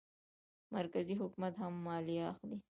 مرکزي 0.75 1.15
حکومت 1.21 1.53
هم 1.61 1.73
مالیه 1.85 2.25
اخلي. 2.33 2.57